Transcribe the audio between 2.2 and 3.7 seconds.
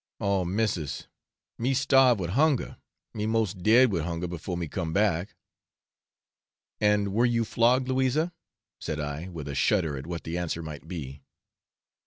hunger, me most